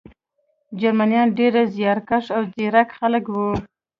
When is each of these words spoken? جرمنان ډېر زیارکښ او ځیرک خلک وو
جرمنان 0.79 1.27
ډېر 1.37 1.53
زیارکښ 1.75 2.25
او 2.35 2.41
ځیرک 2.53 2.89
خلک 2.99 3.23
وو 3.33 3.49